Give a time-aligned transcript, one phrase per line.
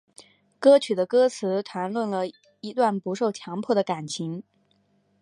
[0.59, 2.23] 歌曲的歌词谈论了
[2.59, 4.41] 一段不受强迫的感情。